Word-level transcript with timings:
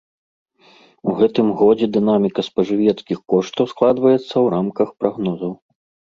У 1.09 1.13
гэтым 1.19 1.47
годзе 1.59 1.87
дынаміка 1.97 2.41
спажывецкіх 2.47 3.19
коштаў 3.33 3.65
складваецца 3.73 4.23
ў 4.23 4.43
рамках 4.55 4.89
прагнозаў. 5.03 5.53